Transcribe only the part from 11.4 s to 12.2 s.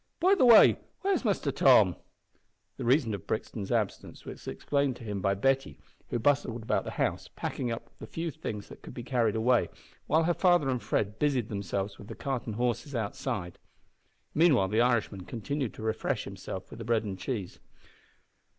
themselves with the